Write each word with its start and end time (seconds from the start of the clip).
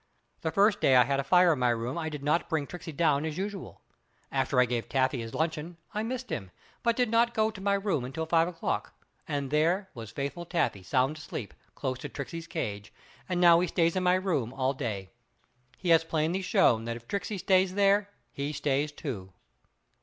The 0.41 0.49
first 0.49 0.81
day 0.81 0.95
I 0.95 1.03
had 1.03 1.19
a 1.19 1.23
fire 1.23 1.53
in 1.53 1.59
my 1.59 1.69
room 1.69 1.95
I 1.95 2.09
did 2.09 2.23
not 2.23 2.49
bring 2.49 2.65
Tricksey 2.65 2.91
down 2.91 3.23
as 3.23 3.37
usual. 3.37 3.81
After 4.31 4.59
I 4.59 4.65
gave 4.65 4.89
Taffy 4.89 5.21
his 5.21 5.35
luncheon 5.35 5.77
I 5.93 6.01
missed 6.01 6.31
him, 6.31 6.49
but 6.81 6.95
did 6.95 7.07
not 7.07 7.35
go 7.35 7.51
to 7.51 7.61
my 7.61 7.75
room 7.75 8.03
until 8.03 8.25
five 8.25 8.47
o'clock, 8.47 8.95
and 9.27 9.51
there 9.51 9.89
was 9.93 10.09
faithful 10.09 10.43
Taffy 10.43 10.81
sound 10.81 11.17
asleep 11.17 11.53
close 11.75 11.99
to 11.99 12.09
Tricksey's 12.09 12.47
cage, 12.47 12.91
and 13.29 13.39
now 13.39 13.59
he 13.59 13.67
stays 13.67 13.95
in 13.95 14.01
my 14.01 14.15
room 14.15 14.51
all 14.53 14.73
day. 14.73 15.11
He 15.77 15.89
has 15.89 16.03
plainly 16.03 16.41
shown 16.41 16.85
that 16.85 16.95
if 16.97 17.07
Tricksey 17.07 17.37
stays 17.37 17.75
there 17.75 18.09
he 18.31 18.51
stays 18.53 18.91
too. 18.91 19.31